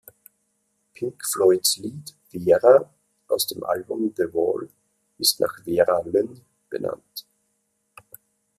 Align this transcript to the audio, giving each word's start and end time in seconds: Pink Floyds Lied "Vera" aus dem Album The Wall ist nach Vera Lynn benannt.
Pink 0.95 1.21
Floyds 1.23 1.77
Lied 1.77 2.13
"Vera" 2.33 2.91
aus 3.27 3.45
dem 3.45 3.63
Album 3.63 4.11
The 4.17 4.33
Wall 4.33 4.67
ist 5.19 5.39
nach 5.39 5.63
Vera 5.63 6.01
Lynn 6.03 6.41
benannt. 6.71 7.27